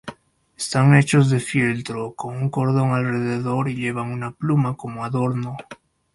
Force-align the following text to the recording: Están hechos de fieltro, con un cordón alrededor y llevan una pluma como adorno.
Están 0.57 0.95
hechos 0.95 1.29
de 1.29 1.39
fieltro, 1.39 2.15
con 2.15 2.35
un 2.35 2.49
cordón 2.49 2.89
alrededor 2.89 3.69
y 3.69 3.75
llevan 3.75 4.11
una 4.11 4.31
pluma 4.31 4.75
como 4.75 5.05
adorno. 5.05 5.55